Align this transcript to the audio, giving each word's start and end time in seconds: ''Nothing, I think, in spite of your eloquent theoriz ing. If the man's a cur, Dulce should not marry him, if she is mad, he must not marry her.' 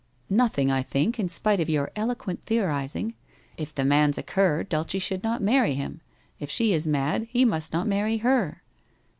''Nothing, 0.45 0.71
I 0.71 0.81
think, 0.81 1.19
in 1.19 1.29
spite 1.29 1.59
of 1.59 1.69
your 1.69 1.91
eloquent 1.95 2.41
theoriz 2.43 2.95
ing. 2.95 3.13
If 3.55 3.75
the 3.75 3.85
man's 3.85 4.17
a 4.17 4.23
cur, 4.23 4.63
Dulce 4.63 4.93
should 4.99 5.21
not 5.23 5.43
marry 5.43 5.75
him, 5.75 6.01
if 6.39 6.49
she 6.49 6.73
is 6.73 6.87
mad, 6.87 7.27
he 7.29 7.45
must 7.45 7.71
not 7.71 7.85
marry 7.87 8.17
her.' 8.17 8.63